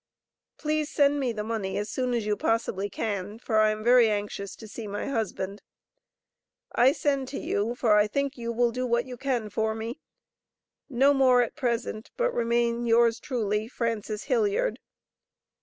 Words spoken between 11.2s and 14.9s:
at present, but remain Yours truly, FRANCES HILLIARD.